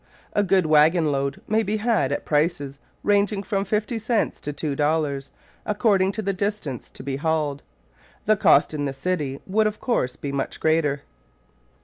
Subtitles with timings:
[0.33, 4.75] A good waggon load may be had at prices ranging from fifty cents to two
[4.75, 5.29] dollars,
[5.63, 7.61] according to the distance to be hauled.
[8.25, 11.03] The cost in the city would, of course, be much greater.